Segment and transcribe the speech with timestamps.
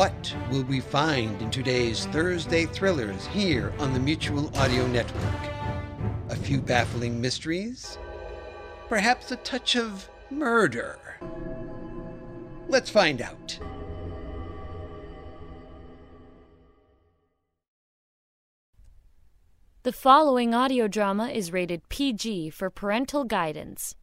[0.00, 5.50] What will we find in today's Thursday thrillers here on the Mutual Audio Network?
[6.30, 7.98] A few baffling mysteries?
[8.88, 10.98] Perhaps a touch of murder?
[12.66, 13.58] Let's find out.
[19.82, 23.96] The following audio drama is rated PG for parental guidance.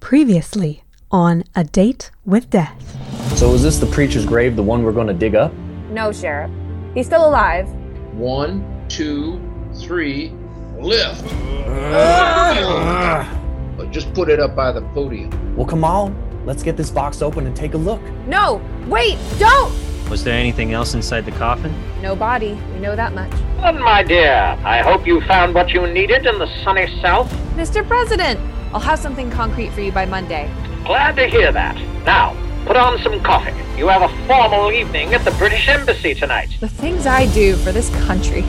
[0.00, 0.82] Previously
[1.12, 3.05] on A Date with Death.
[3.34, 5.52] So is this the preacher's grave, the one we're going to dig up?
[5.90, 6.50] No, Sheriff.
[6.94, 7.68] He's still alive.
[8.14, 9.40] One, two,
[9.74, 10.32] three,
[10.78, 11.24] lift.
[11.66, 13.42] Ah!
[13.76, 15.56] But just put it up by the podium.
[15.56, 16.16] Well, come on.
[16.46, 18.00] Let's get this box open and take a look.
[18.26, 18.62] No!
[18.86, 19.18] Wait!
[19.38, 19.74] Don't!
[20.08, 21.74] Was there anything else inside the coffin?
[22.00, 22.56] No body.
[22.72, 23.32] We know that much.
[23.58, 27.30] Well, my dear, I hope you found what you needed in the sunny south.
[27.56, 27.86] Mr.
[27.86, 28.38] President!
[28.72, 30.50] I'll have something concrete for you by Monday.
[30.84, 31.74] Glad to hear that.
[32.04, 32.34] Now,
[32.66, 33.54] put on some coffee.
[33.78, 36.50] You have a formal evening at the British Embassy tonight.
[36.58, 38.42] The things I do for this country.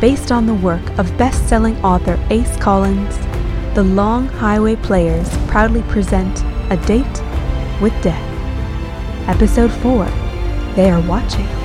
[0.00, 3.18] Based on the work of best selling author Ace Collins,
[3.74, 7.22] the Long Highway Players proudly present A Date
[7.82, 8.26] with Death.
[9.28, 10.06] Episode 4
[10.74, 11.59] They Are Watching.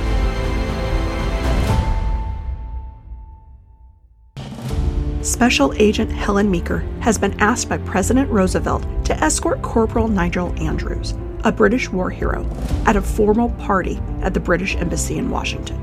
[5.36, 11.12] Special Agent Helen Meeker has been asked by President Roosevelt to escort Corporal Nigel Andrews,
[11.44, 12.48] a British war hero,
[12.86, 15.76] at a formal party at the British Embassy in Washington.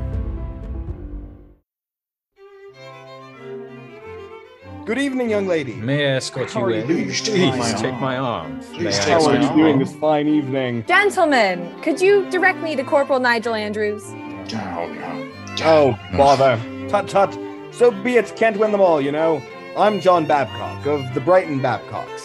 [4.88, 5.76] Good evening, young lady.
[5.76, 6.88] May I escort How you are you in?
[6.88, 7.06] doing?
[7.10, 8.02] Please Take my take arm.
[8.02, 8.58] my arm.
[8.58, 9.46] May Please I take ask my my arm.
[9.50, 9.58] arm?
[9.60, 10.84] doing this fine evening?
[10.88, 14.02] Gentlemen, could you direct me to Corporal Nigel Andrews?
[15.64, 16.60] Oh, bother.
[16.90, 17.38] Tut tut.
[17.74, 19.42] So be it, can't win them all, you know.
[19.76, 22.24] I'm John Babcock of the Brighton Babcocks.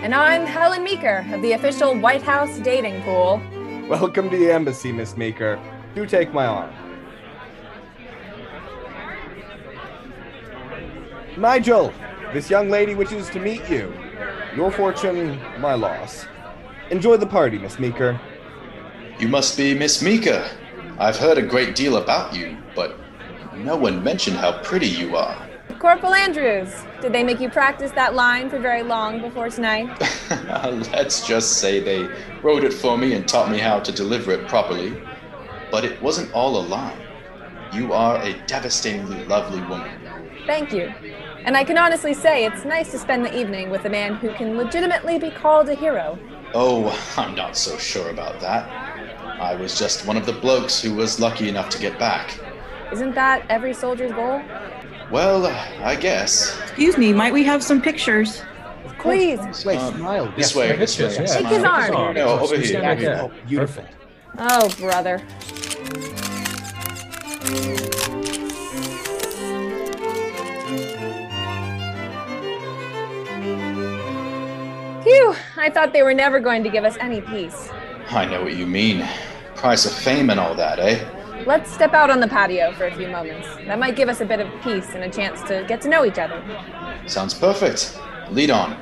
[0.00, 3.42] And I'm Helen Meeker of the official White House dating pool.
[3.90, 5.60] Welcome to the embassy, Miss Meeker.
[5.94, 6.74] Do take my arm.
[11.36, 11.92] Nigel,
[12.32, 13.92] this young lady wishes to meet you.
[14.54, 16.24] Your fortune, my loss.
[16.90, 18.18] Enjoy the party, Miss Meeker.
[19.18, 20.48] You must be Miss Meeker.
[20.98, 22.98] I've heard a great deal about you, but
[23.64, 25.48] no one mentioned how pretty you are.
[25.78, 29.88] Corporal Andrews, did they make you practice that line for very long before tonight?
[30.92, 32.08] Let's just say they
[32.42, 35.00] wrote it for me and taught me how to deliver it properly.
[35.70, 36.96] But it wasn't all a lie.
[37.72, 39.90] You are a devastatingly lovely woman.
[40.46, 40.92] Thank you.
[41.44, 44.32] And I can honestly say it's nice to spend the evening with a man who
[44.34, 46.18] can legitimately be called a hero.
[46.54, 48.68] Oh, I'm not so sure about that.
[49.40, 52.40] I was just one of the blokes who was lucky enough to get back.
[52.92, 54.40] Isn't that every soldier's goal?
[55.10, 55.46] Well,
[55.84, 56.58] I guess.
[56.62, 58.42] Excuse me, might we have some pictures?
[58.98, 59.64] Please.
[59.64, 60.26] Wait, Um, smile.
[60.36, 61.04] This Yes, way, right, this way.
[61.06, 61.36] yes, yes.
[61.36, 62.14] Take his arm.
[62.14, 62.80] No, over Stand here.
[62.82, 63.20] right over here.
[63.22, 63.84] Oh, beautiful.
[64.38, 65.22] Oh, brother.
[75.02, 77.68] Phew, I thought they were never going to give us any peace.
[78.10, 79.06] I know what you mean.
[79.54, 80.98] Price of fame and all that, eh?
[81.46, 83.46] Let's step out on the patio for a few moments.
[83.66, 86.04] That might give us a bit of peace and a chance to get to know
[86.04, 86.42] each other.
[87.06, 87.96] Sounds perfect.
[88.32, 88.74] Lead on.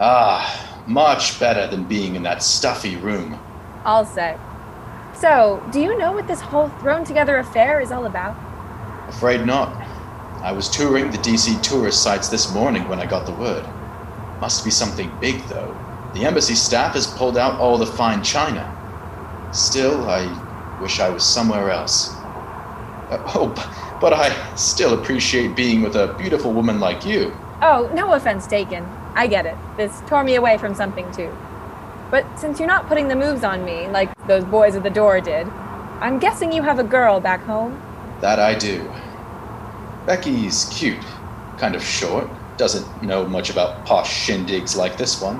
[0.00, 3.38] Ah, much better than being in that stuffy room.
[3.84, 4.40] All set.
[5.14, 8.36] So, do you know what this whole thrown together affair is all about?
[9.08, 9.79] Afraid not.
[10.42, 13.62] I was touring the DC tourist sites this morning when I got the word.
[14.40, 15.76] Must be something big, though.
[16.14, 18.64] The embassy staff has pulled out all the fine china.
[19.52, 22.14] Still, I wish I was somewhere else.
[23.10, 27.36] Uh, oh, but I still appreciate being with a beautiful woman like you.
[27.60, 28.84] Oh, no offense taken.
[29.14, 29.56] I get it.
[29.76, 31.36] This tore me away from something too.
[32.10, 35.20] But since you're not putting the moves on me like those boys at the door
[35.20, 35.46] did,
[36.00, 37.78] I'm guessing you have a girl back home.
[38.22, 38.90] That I do.
[40.06, 41.04] Becky's cute,
[41.58, 45.38] kind of short, doesn't know much about posh shindigs like this one.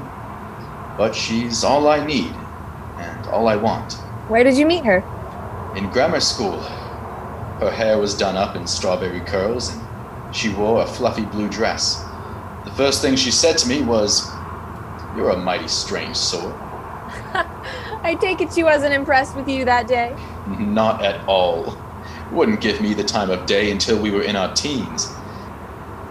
[0.96, 2.32] But she's all I need,
[2.96, 3.94] and all I want.
[4.28, 5.02] Where did you meet her?
[5.76, 6.58] In grammar school,
[7.60, 12.02] her hair was done up in strawberry curls, and she wore a fluffy blue dress.
[12.64, 14.30] The first thing she said to me was,
[15.16, 16.54] You're a mighty strange sort.
[18.02, 20.14] I take it she wasn't impressed with you that day.
[20.46, 21.76] Not at all.
[22.32, 25.06] Wouldn't give me the time of day until we were in our teens.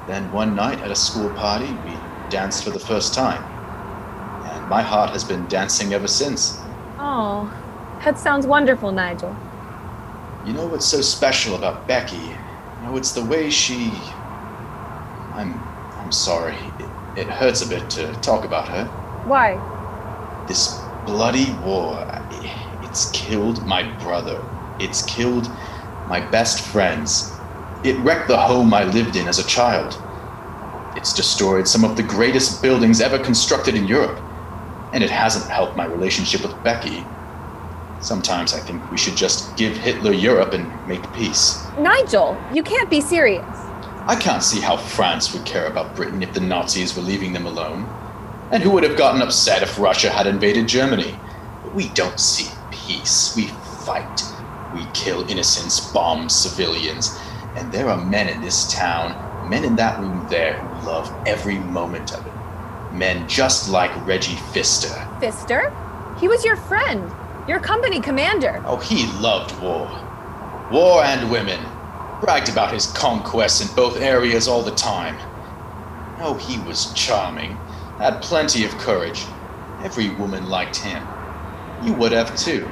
[0.08, 1.94] Then one night at a school party, we
[2.30, 3.44] danced for the first time.
[4.52, 6.60] And my heart has been dancing ever since.
[6.98, 7.54] Oh,
[8.04, 9.36] that sounds wonderful, Nigel.
[10.46, 12.36] You know what's so special about Becky?
[12.84, 13.92] No, it's the way she.
[15.36, 15.54] I'm.
[16.00, 16.56] I'm sorry.
[16.80, 18.86] It, it hurts a bit to talk about her.
[19.26, 19.58] Why?
[20.48, 22.06] This bloody war.
[22.84, 24.42] It's killed my brother.
[24.80, 25.48] It's killed
[26.10, 27.32] my best friends.
[27.84, 30.02] It wrecked the home I lived in as a child.
[30.98, 34.20] It's destroyed some of the greatest buildings ever constructed in Europe.
[34.92, 37.06] And it hasn't helped my relationship with Becky.
[38.02, 41.64] Sometimes I think we should just give Hitler Europe and make peace.
[41.78, 43.46] Nigel, you can't be serious.
[44.08, 47.46] I can't see how France would care about Britain if the Nazis were leaving them
[47.46, 47.88] alone.
[48.52, 51.20] And who would have gotten upset if Russia had invaded Germany?
[51.64, 53.36] But we don't seek peace.
[53.36, 53.48] We
[53.86, 54.24] fight.
[54.74, 57.18] We kill innocents, bomb civilians.
[57.56, 61.60] And there are men in this town, men in that room there, who love every
[61.60, 62.34] moment of it.
[62.94, 64.94] Men just like Reggie Pfister.
[65.20, 65.74] Pfister?
[66.20, 67.12] He was your friend,
[67.48, 68.62] your company commander.
[68.66, 69.90] Oh, he loved war.
[70.72, 71.60] War and women.
[72.22, 75.16] Bragged about his conquests in both areas all the time.
[76.20, 77.52] Oh, he was charming.
[77.98, 79.24] Had plenty of courage.
[79.82, 81.02] Every woman liked him.
[81.84, 82.70] You would have too.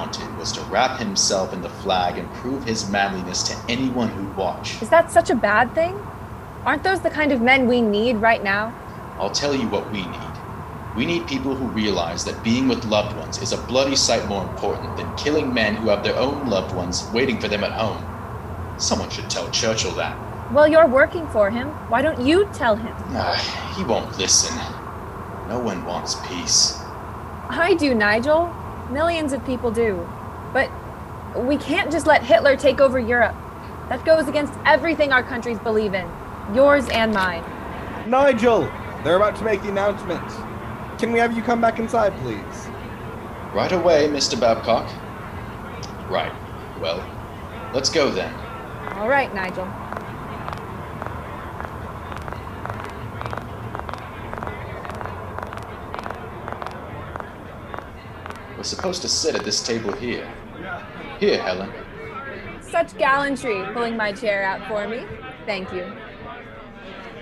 [0.00, 3.42] But all he wanted was to wrap himself in the flag and prove his manliness
[3.44, 4.80] to anyone who'd watch.
[4.82, 5.94] Is that such a bad thing?
[6.64, 8.72] Aren't those the kind of men we need right now?
[9.18, 10.30] I'll tell you what we need.
[10.96, 14.42] We need people who realize that being with loved ones is a bloody sight more
[14.42, 18.02] important than killing men who have their own loved ones waiting for them at home.
[18.78, 20.16] Someone should tell Churchill that.
[20.52, 21.68] Well, you're working for him.
[21.90, 22.94] Why don't you tell him?
[23.10, 23.36] Uh,
[23.76, 24.56] he won't listen.
[25.48, 26.78] No one wants peace.
[27.48, 28.52] I do, Nigel.
[28.90, 30.08] Millions of people do.
[30.52, 30.70] But
[31.36, 33.36] we can't just let Hitler take over Europe.
[33.88, 36.08] That goes against everything our countries believe in.
[36.54, 37.44] Yours and mine.
[38.08, 38.62] Nigel!
[39.04, 40.28] They're about to make the announcement.
[40.98, 42.68] Can we have you come back inside, please?
[43.54, 44.38] Right away, Mr.
[44.38, 44.88] Babcock.
[46.10, 46.32] Right.
[46.80, 47.04] Well,
[47.72, 48.34] let's go then.
[48.96, 49.64] All right, Nigel.
[58.60, 60.30] We're supposed to sit at this table here.
[61.18, 61.72] Here, Helen.
[62.60, 65.06] Such gallantry pulling my chair out for me.
[65.46, 65.90] Thank you.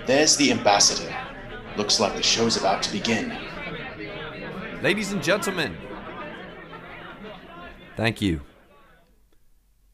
[0.05, 1.15] There's the ambassador.
[1.77, 3.37] Looks like the show's about to begin.
[4.83, 5.77] Ladies and gentlemen,
[7.95, 8.41] thank you.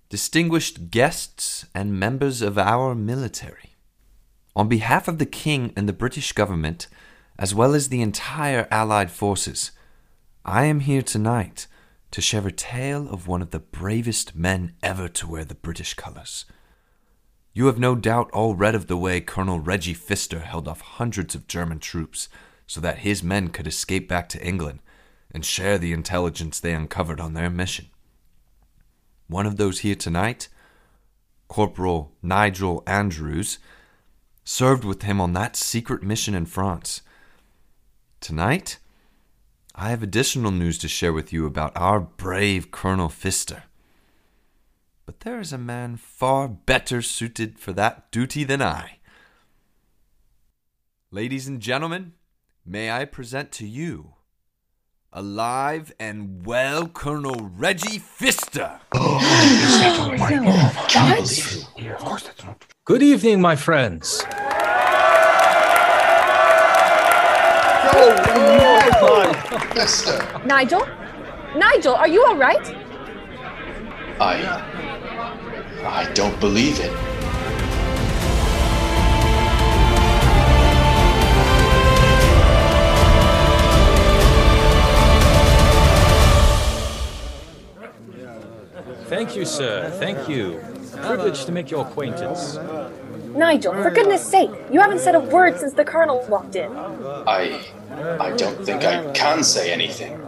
[0.09, 3.75] Distinguished guests and members of our military.
[4.56, 6.88] On behalf of the King and the British government,
[7.38, 9.69] as well as the entire Allied forces,
[10.47, 11.65] I am here tonight
[12.12, 15.95] to share a tale of one of the bravest men ever to wear the British
[15.95, 16.45] colours.
[17.51, 21.33] You have no doubt all read of the way Colonel Reggie Pfister held off hundreds
[21.33, 22.30] of German troops
[22.68, 24.81] so that his men could escape back to England
[25.31, 27.88] and share the intelligence they uncovered on their mission.
[29.25, 30.47] One of those here tonight,
[31.47, 33.57] Corporal Nigel Andrews,
[34.44, 37.01] served with him on that secret mission in France.
[38.21, 38.77] Tonight,
[39.77, 43.63] I have additional news to share with you about our brave Colonel Pfister.
[45.06, 49.00] But there is a man far better suited for that duty than I.
[51.12, 52.13] Ladies and gentlemen,
[52.66, 54.13] may I present to you
[55.12, 58.80] alive and well Colonel Reggie Pfister.
[62.85, 64.23] Good evening, my friends.
[67.97, 69.25] Oh,
[70.45, 70.88] Nigel?
[71.56, 72.76] Nigel, are you all right?
[74.19, 74.44] I.
[75.85, 76.92] I don't believe it.
[89.07, 89.92] Thank you, sir.
[90.00, 90.59] Thank you.
[91.04, 92.57] Privileged to make your acquaintance.
[93.35, 96.71] Nigel, for goodness sake, you haven't said a word since the Colonel walked in.
[96.71, 97.61] I.
[98.19, 100.21] I don't think I can say anything.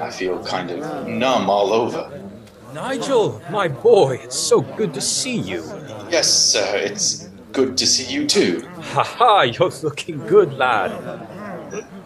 [0.00, 2.22] I feel kind of numb all over.
[2.74, 5.62] Nigel, my boy, it's so good to see you.
[6.10, 8.66] Yes, sir, it's good to see you too.
[8.92, 9.42] Ha ha!
[9.42, 10.90] you're looking good, lad.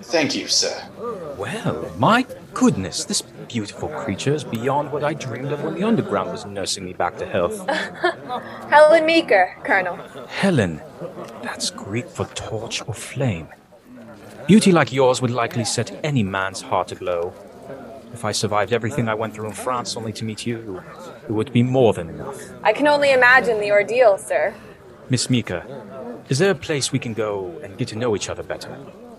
[0.02, 0.88] Thank you, sir.
[1.36, 2.26] Well, my
[2.58, 6.84] goodness, this beautiful creature is beyond what I dreamed of when the Underground was nursing
[6.84, 7.64] me back to health.
[8.68, 9.94] Helen Meeker, Colonel.
[10.26, 10.82] Helen,
[11.40, 13.46] that's Greek for torch or flame.
[14.48, 17.32] Beauty like yours would likely set any man's heart aglow.
[18.12, 20.82] If I survived everything I went through in France only to meet you,
[21.28, 22.40] it would be more than enough.
[22.64, 24.52] I can only imagine the ordeal, sir.
[25.08, 25.62] Miss Meeker,
[26.28, 28.76] is there a place we can go and get to know each other better?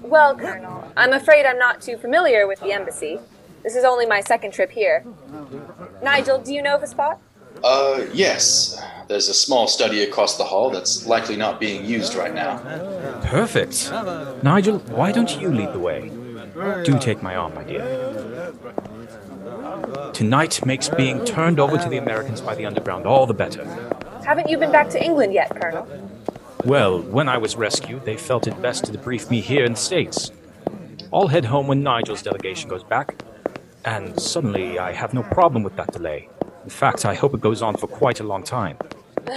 [0.10, 3.20] Well, Colonel, I'm afraid I'm not too familiar with the embassy.
[3.62, 5.06] This is only my second trip here.
[6.02, 7.20] Nigel, do you know of a spot?
[7.64, 8.82] Uh, yes.
[9.08, 12.58] There's a small study across the hall that's likely not being used right now.
[13.24, 13.92] Perfect.
[14.42, 16.10] Nigel, why don't you lead the way?
[16.84, 18.54] Do take my arm, my dear.
[20.14, 23.64] Tonight makes being turned over to the Americans by the Underground all the better.
[24.26, 25.88] Haven't you been back to England yet, Colonel?
[26.66, 29.78] Well, when I was rescued, they felt it best to debrief me here in the
[29.80, 30.32] States.
[31.14, 33.24] I'll head home when Nigel's delegation goes back.
[33.86, 36.30] And suddenly, I have no problem with that delay.
[36.66, 38.78] In fact, I hope it goes on for quite a long time.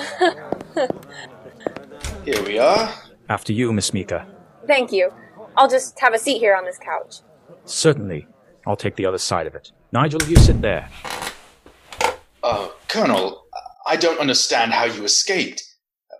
[2.24, 2.92] Here we are.
[3.28, 4.26] After you, Miss Meeker.
[4.66, 5.12] Thank you.
[5.56, 7.16] I'll just have a seat here on this couch.
[7.64, 8.26] Certainly.
[8.66, 9.72] I'll take the other side of it.
[9.92, 10.88] Nigel, you sit there.
[12.42, 13.44] Uh, Colonel,
[13.86, 15.71] I don't understand how you escaped.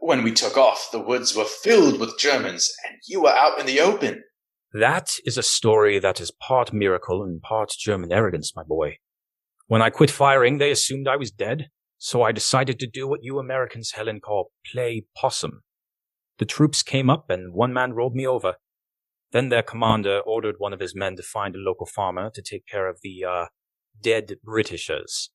[0.05, 3.67] When we took off, the woods were filled with Germans, and you were out in
[3.67, 4.25] the open.
[4.73, 8.97] That is a story that is part miracle and part German arrogance, my boy.
[9.69, 11.69] When I quit firing, they assumed I was dead,
[11.99, 15.63] so I decided to do what you Americans, Helen, call play possum.
[16.39, 18.57] The troops came up and one man rolled me over.
[19.31, 22.67] Then their commander ordered one of his men to find a local farmer to take
[22.67, 23.47] care of the, uh,
[24.03, 25.31] dead Britishers.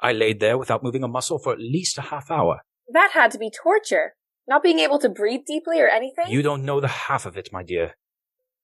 [0.00, 2.62] I laid there without moving a muscle for at least a half hour.
[2.92, 4.14] That had to be torture.
[4.48, 6.24] Not being able to breathe deeply or anything?
[6.28, 7.94] You don't know the half of it, my dear.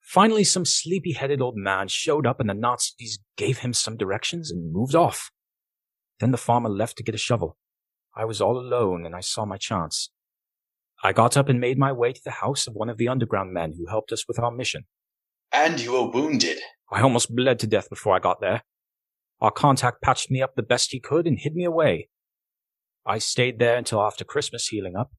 [0.00, 4.50] Finally, some sleepy headed old man showed up and the Nazis gave him some directions
[4.50, 5.30] and moved off.
[6.20, 7.56] Then the farmer left to get a shovel.
[8.16, 10.10] I was all alone and I saw my chance.
[11.02, 13.52] I got up and made my way to the house of one of the underground
[13.52, 14.84] men who helped us with our mission.
[15.52, 16.58] And you were wounded.
[16.90, 18.62] I almost bled to death before I got there.
[19.40, 22.08] Our contact patched me up the best he could and hid me away.
[23.06, 25.12] I stayed there until after Christmas healing up.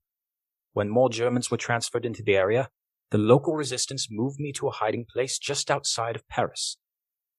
[0.73, 2.69] When more Germans were transferred into the area,
[3.11, 6.77] the local resistance moved me to a hiding place just outside of Paris.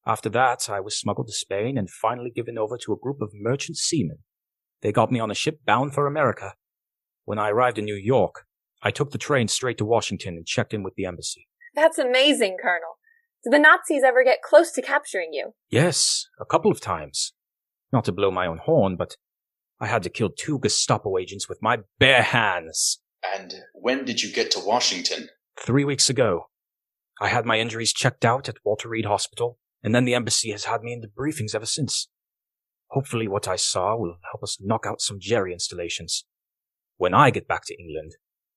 [0.07, 3.31] After that, I was smuggled to Spain and finally given over to a group of
[3.35, 4.19] merchant seamen.
[4.81, 6.55] They got me on a ship bound for America.
[7.27, 8.47] When I arrived in New York,
[8.83, 11.47] I took the train straight to Washington and checked in with the embassy.
[11.75, 12.97] That's amazing, Colonel.
[13.45, 15.53] Did the Nazis ever get close to capturing you?
[15.69, 17.35] Yes, a couple of times.
[17.93, 19.17] Not to blow my own horn, but
[19.81, 23.01] I had to kill two Gestapo agents with my bare hands.
[23.35, 25.29] And when did you get to Washington?
[25.61, 26.47] Three weeks ago.
[27.21, 30.65] I had my injuries checked out at Walter Reed Hospital, and then the embassy has
[30.65, 32.09] had me in debriefings ever since.
[32.91, 36.25] Hopefully what I saw will help us knock out some Jerry installations.
[36.97, 38.13] When I get back to England,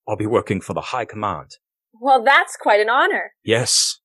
[0.08, 1.58] I'll be working for the High Command.
[2.00, 3.34] Well, that's quite an honor.
[3.44, 4.00] Yes,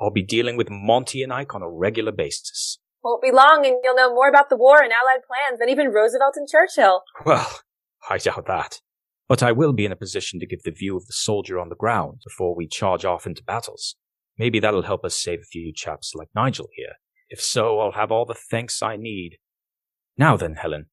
[0.00, 2.78] I'll be dealing with Monty and Ike on a regular basis.
[3.06, 5.92] Won't be long and you'll know more about the war and Allied plans than even
[5.92, 7.02] Roosevelt and Churchill.
[7.24, 7.60] Well,
[8.10, 8.80] I doubt that.
[9.28, 11.68] But I will be in a position to give the view of the soldier on
[11.68, 13.94] the ground before we charge off into battles.
[14.36, 16.94] Maybe that'll help us save a few chaps like Nigel here.
[17.28, 19.36] If so, I'll have all the thanks I need.
[20.18, 20.86] Now then, Helen,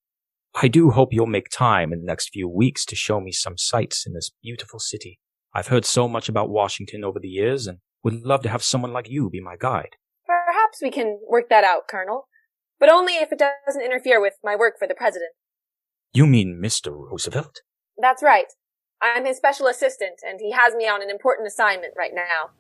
[0.54, 3.58] I do hope you'll make time in the next few weeks to show me some
[3.58, 5.20] sights in this beautiful city.
[5.52, 8.94] I've heard so much about Washington over the years and would love to have someone
[8.94, 9.96] like you be my guide.
[10.74, 12.28] Perhaps we can work that out, Colonel.
[12.80, 15.32] But only if it doesn't interfere with my work for the President.
[16.14, 16.92] You mean Mr.
[16.92, 17.62] Roosevelt?
[17.96, 18.48] That's right.
[19.00, 22.52] I'm his special assistant, and he has me on an important assignment right now.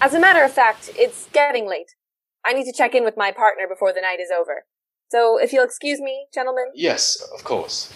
[0.00, 1.96] As a matter of fact, it's getting late.
[2.44, 4.64] I need to check in with my partner before the night is over.
[5.10, 6.66] So, if you'll excuse me, gentlemen.
[6.74, 7.92] Yes, of course.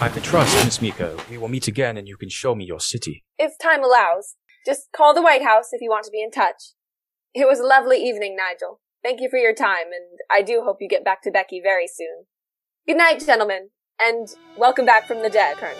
[0.00, 1.16] I can trust, Miss Meeker.
[1.30, 3.24] We will meet again and you can show me your city.
[3.38, 4.34] If time allows.
[4.66, 6.74] Just call the White House if you want to be in touch.
[7.38, 8.80] It was a lovely evening, Nigel.
[9.02, 11.86] Thank you for your time, and I do hope you get back to Becky very
[11.86, 12.24] soon.
[12.88, 13.68] Good night, gentlemen,
[14.00, 14.26] and
[14.56, 15.76] welcome back from the dead, Colonel.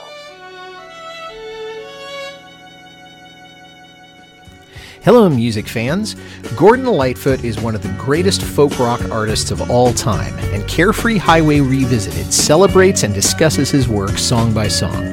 [5.03, 6.15] Hello, music fans.
[6.59, 11.17] Gordon Lightfoot is one of the greatest folk rock artists of all time, and Carefree
[11.17, 15.07] Highway Revisited celebrates and discusses his work song by song.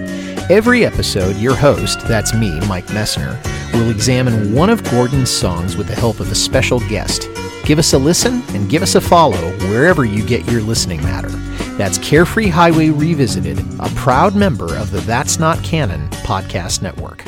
[0.50, 3.41] Every episode, your host, that's me, Mike Messner,
[3.73, 7.27] will examine one of Gordon's songs with the help of a special guest.
[7.63, 11.29] Give us a listen and give us a follow wherever you get your listening matter.
[11.77, 17.23] That's Carefree Highway Revisited, a proud member of the That's Not Canon podcast network.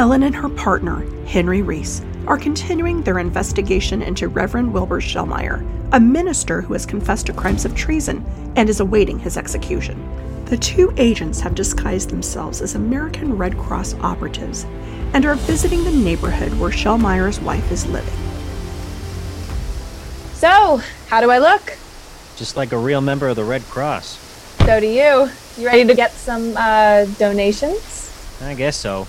[0.00, 6.00] Helen and her partner, Henry Reese, are continuing their investigation into Reverend Wilbur Shellmeyer, a
[6.00, 8.24] minister who has confessed to crimes of treason
[8.56, 10.02] and is awaiting his execution.
[10.46, 14.64] The two agents have disguised themselves as American Red Cross operatives
[15.12, 18.14] and are visiting the neighborhood where Shellmeyer's wife is living.
[20.32, 21.76] So, how do I look?
[22.36, 24.16] Just like a real member of the Red Cross.
[24.64, 25.28] So do you.
[25.58, 28.10] You ready to get some uh, donations?
[28.40, 29.06] I guess so.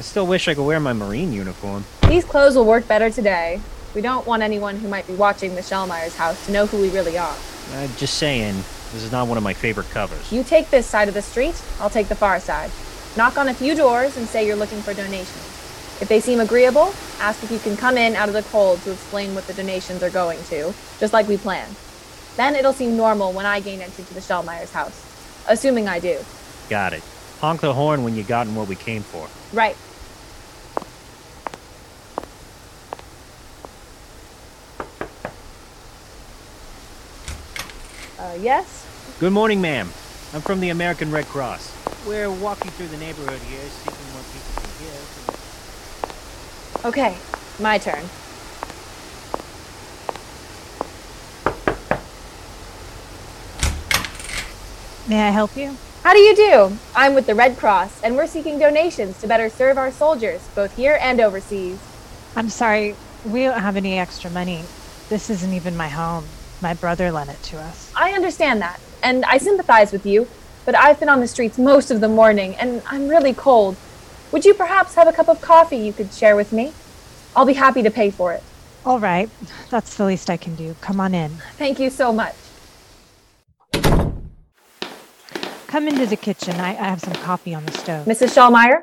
[0.00, 1.84] I still wish I could wear my Marine uniform.
[2.08, 3.60] These clothes will work better today.
[3.94, 6.88] We don't want anyone who might be watching the Shellmeyer's house to know who we
[6.88, 7.36] really are.
[7.74, 8.56] Uh, just saying,
[8.94, 10.32] this is not one of my favorite covers.
[10.32, 12.70] You take this side of the street, I'll take the far side.
[13.14, 15.36] Knock on a few doors and say you're looking for donations.
[16.00, 18.92] If they seem agreeable, ask if you can come in out of the cold to
[18.92, 21.76] explain what the donations are going to, just like we planned.
[22.38, 25.44] Then it'll seem normal when I gain entry to the Shellmeyer's house.
[25.46, 26.24] Assuming I do.
[26.70, 27.02] Got it.
[27.40, 29.28] Honk the horn when you've gotten what we came for.
[29.52, 29.76] Right.
[38.30, 38.86] Uh, yes?
[39.18, 39.88] Good morning, ma'am.
[40.32, 41.74] I'm from the American Red Cross.
[42.06, 46.84] We're walking through the neighborhood here, seeking what people can give.
[46.84, 47.16] Okay,
[47.60, 48.04] my turn.
[55.08, 55.76] May I help you?
[56.04, 56.78] How do you do?
[56.94, 60.76] I'm with the Red Cross, and we're seeking donations to better serve our soldiers, both
[60.76, 61.80] here and overseas.
[62.36, 62.94] I'm sorry,
[63.24, 64.62] we don't have any extra money.
[65.08, 66.26] This isn't even my home.
[66.62, 67.90] My brother lent it to us.
[67.96, 70.28] I understand that, and I sympathize with you,
[70.66, 73.76] but I've been on the streets most of the morning, and I'm really cold.
[74.30, 76.72] Would you perhaps have a cup of coffee you could share with me?
[77.34, 78.42] I'll be happy to pay for it.
[78.84, 79.30] All right,
[79.70, 80.76] that's the least I can do.
[80.82, 81.30] Come on in.
[81.56, 82.34] Thank you so much.
[85.66, 86.56] Come into the kitchen.
[86.56, 88.06] I, I have some coffee on the stove.
[88.06, 88.34] Mrs.
[88.34, 88.82] Shellmeyer?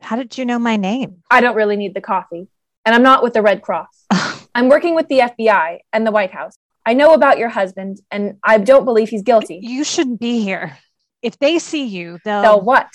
[0.00, 1.22] How did you know my name?
[1.30, 2.48] I don't really need the coffee,
[2.84, 4.04] and I'm not with the Red Cross.
[4.54, 6.58] I'm working with the FBI and the White House.
[6.86, 9.60] I know about your husband, and I don't believe he's guilty.
[9.62, 10.76] You shouldn't be here.
[11.22, 12.42] If they see you, they'll.
[12.42, 12.90] They'll what?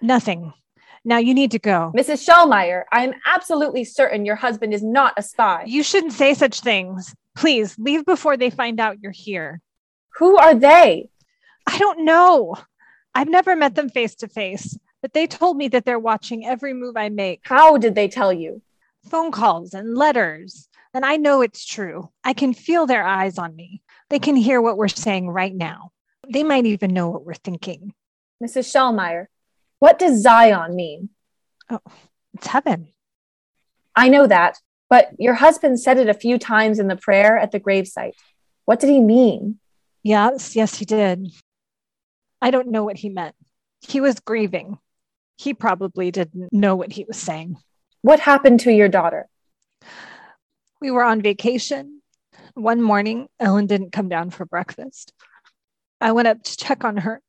[0.00, 0.52] Nothing.
[1.04, 1.92] Now you need to go.
[1.96, 2.26] Mrs.
[2.26, 5.64] Shellmeyer, I am absolutely certain your husband is not a spy.
[5.66, 7.14] You shouldn't say such things.
[7.34, 9.60] Please leave before they find out you're here.
[10.18, 11.08] Who are they?
[11.66, 12.56] I don't know.
[13.14, 16.72] I've never met them face to face, but they told me that they're watching every
[16.72, 17.40] move I make.
[17.44, 18.62] How did they tell you?
[19.10, 20.68] Phone calls and letters.
[20.94, 22.10] And I know it's true.
[22.22, 23.82] I can feel their eyes on me.
[24.10, 25.90] They can hear what we're saying right now.
[26.28, 27.94] They might even know what we're thinking.
[28.42, 28.70] Mrs.
[28.70, 29.26] Shellmeyer,
[29.78, 31.08] what does Zion mean?
[31.70, 31.80] Oh,
[32.34, 32.88] it's heaven.
[33.96, 34.58] I know that,
[34.90, 38.14] but your husband said it a few times in the prayer at the gravesite.
[38.64, 39.58] What did he mean?
[40.02, 41.32] Yes, yes, he did.
[42.40, 43.34] I don't know what he meant.
[43.80, 44.78] He was grieving.
[45.36, 47.56] He probably didn't know what he was saying.
[48.02, 49.28] What happened to your daughter?
[50.82, 52.02] We were on vacation.
[52.54, 55.12] One morning, Ellen didn't come down for breakfast.
[56.00, 57.22] I went up to check on her.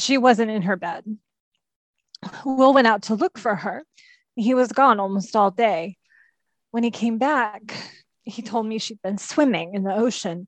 [0.00, 1.04] She wasn't in her bed.
[2.46, 3.84] Will went out to look for her.
[4.36, 5.98] He was gone almost all day.
[6.70, 7.76] When he came back,
[8.24, 10.46] he told me she'd been swimming in the ocean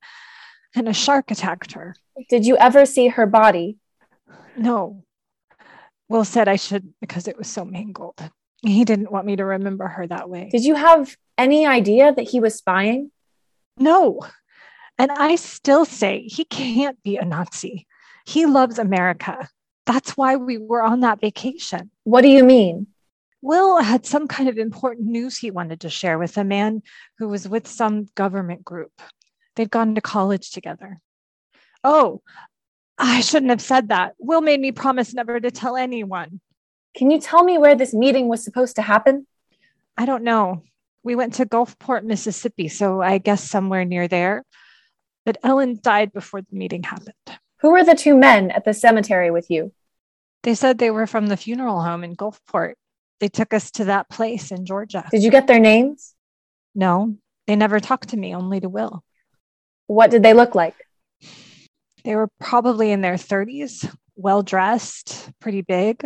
[0.75, 1.95] and a shark attacked her.
[2.31, 3.77] Did you ever see her body?
[4.57, 5.05] No.
[6.09, 8.19] Will said I should because it was so mangled.
[8.63, 10.49] He didn't want me to remember her that way.
[10.51, 13.11] Did you have any idea that he was spying?
[13.79, 14.21] No.
[14.99, 17.87] And I still say he can't be a Nazi.
[18.27, 19.49] He loves America.
[19.87, 21.91] That's why we were on that vacation.
[22.05, 22.89] What do you mean?
[23.41, 26.83] Will had some kind of important news he wanted to share with a man
[27.19, 28.93] who was with some government group.
[29.57, 31.01] They'd gone to college together.
[31.83, 32.21] Oh,
[32.99, 34.15] I shouldn't have said that.
[34.19, 36.41] Will made me promise never to tell anyone.
[36.95, 39.27] Can you tell me where this meeting was supposed to happen?
[39.97, 40.65] I don't know.
[41.03, 44.45] We went to Gulfport, Mississippi, so I guess somewhere near there.
[45.25, 47.15] But Ellen died before the meeting happened.
[47.61, 49.73] Who were the two men at the cemetery with you?
[50.43, 52.75] They said they were from the funeral home in Gulfport.
[53.21, 55.07] They took us to that place in Georgia.
[55.11, 56.15] Did you get their names?
[56.75, 59.03] No, they never talked to me, only to Will.
[59.87, 60.77] What did they look like?
[62.05, 66.03] They were probably in their 30s, well dressed, pretty big.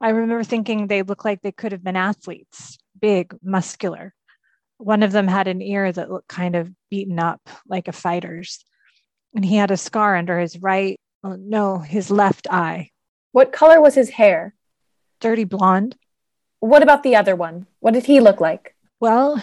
[0.00, 4.14] I remember thinking they looked like they could have been athletes, big, muscular.
[4.78, 8.64] One of them had an ear that looked kind of beaten up, like a fighter's.
[9.34, 12.90] And he had a scar under his right, oh, no, his left eye.
[13.32, 14.54] What color was his hair?
[15.20, 15.96] Dirty blonde.
[16.60, 17.66] What about the other one?
[17.80, 18.74] What did he look like?
[19.00, 19.42] Well,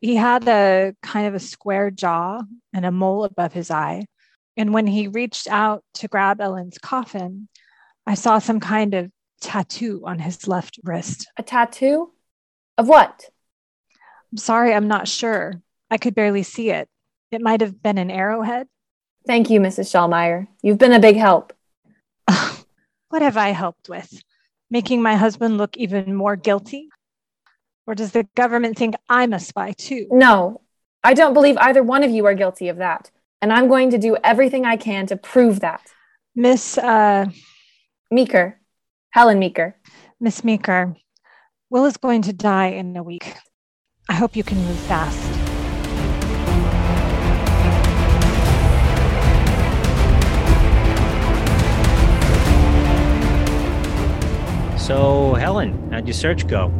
[0.00, 2.40] He had a kind of a square jaw
[2.72, 4.06] and a mole above his eye.
[4.56, 7.48] And when he reached out to grab Ellen's coffin,
[8.06, 11.28] I saw some kind of tattoo on his left wrist.
[11.36, 12.12] A tattoo?
[12.80, 13.28] Of what?
[14.32, 15.60] I'm sorry, I'm not sure.
[15.90, 16.88] I could barely see it.
[17.30, 18.68] It might have been an arrowhead.
[19.26, 19.90] Thank you, Mrs.
[19.90, 20.46] Schallmeyer.
[20.62, 21.52] You've been a big help.
[23.10, 24.22] what have I helped with?
[24.70, 26.88] Making my husband look even more guilty?
[27.86, 30.06] Or does the government think I'm a spy too?
[30.10, 30.62] No,
[31.04, 33.10] I don't believe either one of you are guilty of that.
[33.42, 35.82] And I'm going to do everything I can to prove that.
[36.34, 37.26] Miss uh,
[38.10, 38.58] Meeker,
[39.10, 39.76] Helen Meeker.
[40.18, 40.96] Miss Meeker,
[41.72, 43.32] Will is going to die in a week.
[44.08, 45.16] I hope you can move fast.
[54.84, 56.72] So, Helen, how'd your search go?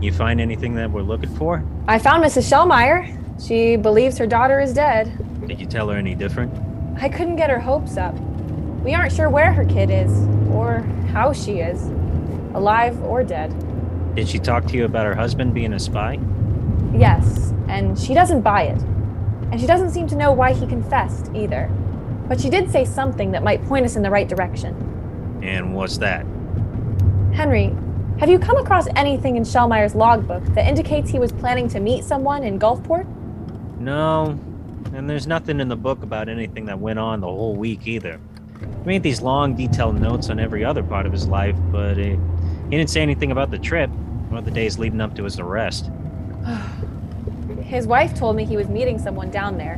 [0.00, 1.62] You find anything that we're looking for?
[1.86, 2.50] I found Mrs.
[2.50, 3.46] Schallmeyer.
[3.46, 5.12] She believes her daughter is dead.
[5.46, 6.50] Did you tell her any different?
[6.98, 8.18] I couldn't get her hopes up.
[8.82, 10.10] We aren't sure where her kid is,
[10.48, 10.80] or
[11.12, 11.82] how she is,
[12.54, 13.52] alive or dead.
[14.14, 16.18] Did she talk to you about her husband being a spy?
[16.94, 18.82] Yes, and she doesn't buy it.
[19.50, 21.70] And she doesn't seem to know why he confessed either.
[22.28, 25.40] But she did say something that might point us in the right direction.
[25.42, 26.26] And what's that?
[27.32, 27.74] Henry,
[28.18, 32.04] have you come across anything in Schallmeyer's logbook that indicates he was planning to meet
[32.04, 33.06] someone in Gulfport?
[33.80, 34.38] No,
[34.94, 38.20] and there's nothing in the book about anything that went on the whole week either.
[38.60, 42.18] He made these long, detailed notes on every other part of his life, but he,
[42.72, 43.90] he didn't say anything about the trip
[44.32, 45.90] or the days leading up to his arrest.
[47.64, 49.74] his wife told me he was meeting someone down there,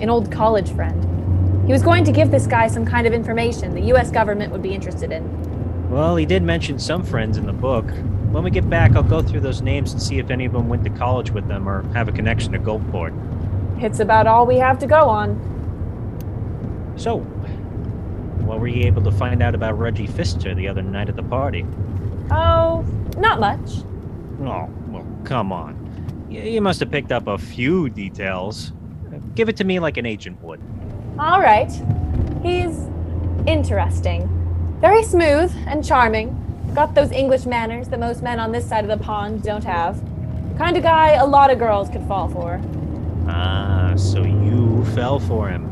[0.00, 1.66] an old college friend.
[1.66, 4.10] He was going to give this guy some kind of information the U.S.
[4.10, 5.90] government would be interested in.
[5.90, 7.84] Well, he did mention some friends in the book.
[8.30, 10.70] When we get back, I'll go through those names and see if any of them
[10.70, 13.12] went to college with them or have a connection to Gulfport.
[13.82, 15.34] It's about all we have to go on.
[16.96, 17.18] So,
[18.46, 21.22] what were you able to find out about Reggie Pfister the other night at the
[21.22, 21.66] party?
[22.30, 22.84] Oh,
[23.16, 23.84] not much.
[24.40, 25.76] Oh, well, come on.
[26.30, 28.72] You must have picked up a few details.
[29.34, 30.60] Give it to me like an agent would.
[31.18, 31.70] All right.
[32.42, 32.86] He's
[33.46, 34.28] interesting.
[34.80, 36.34] Very smooth and charming.
[36.74, 40.00] Got those English manners that most men on this side of the pond don't have.
[40.58, 42.60] Kind of guy a lot of girls could fall for.
[43.26, 45.64] Ah, so you fell for him.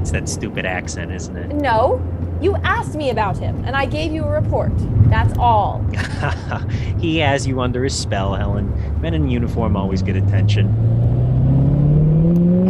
[0.00, 1.54] It's that stupid accent, isn't it?
[1.54, 2.02] No.
[2.40, 4.72] You asked me about him, and I gave you a report.
[5.12, 5.84] That's all.
[6.98, 8.72] he has you under his spell, Helen.
[9.02, 10.72] Men in uniform always get attention.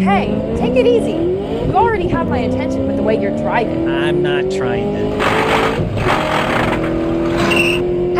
[0.00, 1.12] Hey, take it easy.
[1.68, 3.88] You already have my attention with the way you're driving.
[3.88, 5.00] I'm not trying to.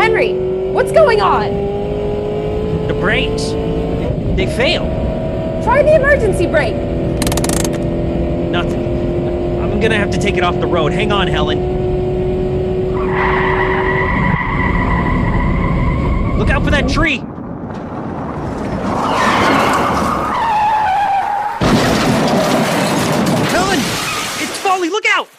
[0.01, 0.35] Henry,
[0.71, 2.87] what's going on?
[2.87, 3.49] The brakes.
[4.37, 4.87] They failed.
[5.65, 6.75] Try the emergency brake.
[8.49, 8.85] Nothing.
[9.61, 10.93] I'm gonna have to take it off the road.
[10.93, 11.83] Hang on, Helen.
[16.43, 17.19] Look out for that tree!
[23.47, 23.79] Helen!
[24.41, 24.89] It's Folly!
[24.89, 25.29] Look out!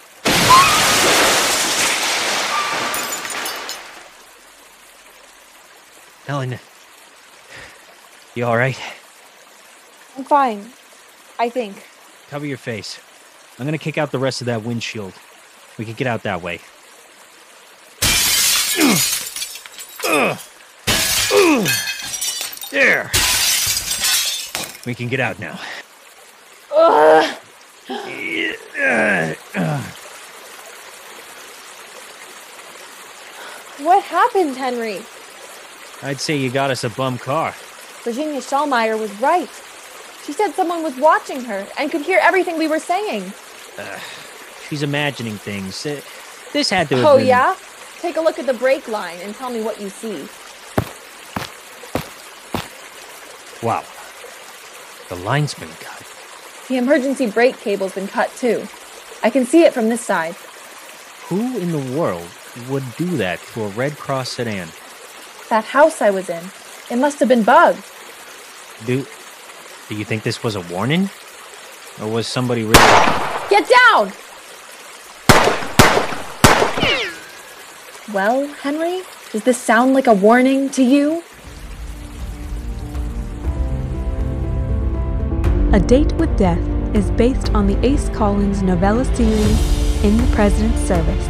[6.26, 6.58] Helen,
[8.34, 8.78] you alright?
[10.16, 10.70] I'm fine.
[11.38, 11.84] I think.
[12.28, 13.00] Cover your face.
[13.58, 15.14] I'm gonna kick out the rest of that windshield.
[15.78, 16.60] We can get out that way.
[22.70, 23.10] There.
[24.86, 25.58] We can get out now.
[26.74, 27.38] Ugh.
[33.78, 35.02] What happened, Henry?
[36.02, 37.54] I'd say you got us a bum car.
[38.04, 39.48] Virginia Schallmeyer was right.
[40.24, 43.32] She said someone was watching her and could hear everything we were saying.
[43.78, 43.98] Uh,
[44.68, 45.84] she's imagining things.
[45.84, 46.00] Uh,
[46.52, 47.26] this had to have Oh, been...
[47.26, 47.56] yeah?
[48.00, 50.28] Take a look at the brake line and tell me what you see.
[53.66, 53.82] Wow.
[55.08, 56.02] The line's been cut.
[56.68, 58.66] The emergency brake cable's been cut too.
[59.22, 60.34] I can see it from this side.
[61.28, 62.28] Who in the world
[62.68, 64.68] would do that to a Red Cross sedan?
[65.48, 66.44] That house I was in.
[66.90, 67.82] It must have been bugged.
[68.84, 69.06] Do,
[69.88, 71.08] do you think this was a warning?
[72.02, 72.74] Or was somebody really...
[73.48, 74.12] Get down!
[78.12, 81.22] Well, Henry, does this sound like a warning to you?
[85.72, 86.58] A Date with Death
[86.94, 91.26] is based on the Ace Collins novella series In the President's Service.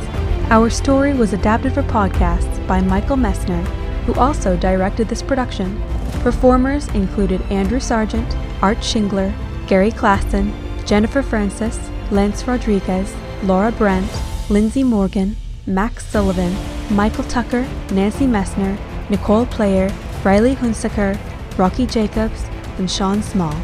[0.50, 3.64] Our story was adapted for podcasts by Michael Messner,
[4.04, 5.80] who also directed this production.
[6.22, 9.35] Performers included Andrew Sargent, Art Shingler,
[9.66, 10.53] Gary Klassen,
[10.87, 11.79] Jennifer Francis,
[12.11, 14.11] Lance Rodriguez, Laura Brent,
[14.50, 16.55] Lindsay Morgan, Max Sullivan,
[16.94, 18.79] Michael Tucker, Nancy Messner,
[19.11, 19.90] Nicole Player,
[20.22, 21.18] Riley Hunsaker,
[21.59, 22.44] Rocky Jacobs,
[22.79, 23.55] and Sean Small.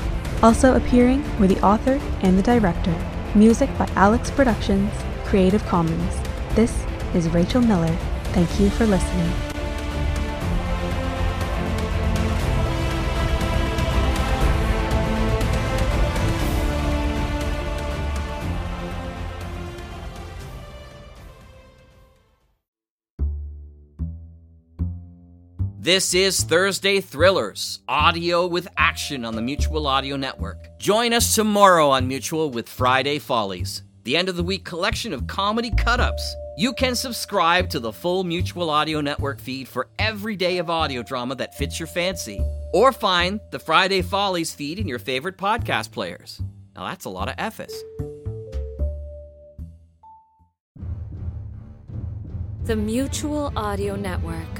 [0.43, 2.95] Also appearing were the author and the director.
[3.35, 4.93] Music by Alex Productions,
[5.25, 6.17] Creative Commons.
[6.55, 6.85] This
[7.15, 7.95] is Rachel Miller.
[8.33, 9.50] Thank you for listening.
[25.83, 30.79] This is Thursday Thrillers, audio with action on the Mutual Audio Network.
[30.79, 35.27] Join us tomorrow on Mutual with Friday Follies, the end of the week collection of
[35.27, 36.37] comedy cut ups.
[36.59, 41.03] You can subscribe to the full Mutual Audio Network feed for every day of audio
[41.03, 45.93] drama that fits your fancy, or find the Friday Follies feed in your favorite podcast
[45.93, 46.43] players.
[46.77, 47.73] Now that's a lot of F's.
[52.65, 54.60] The Mutual Audio Network.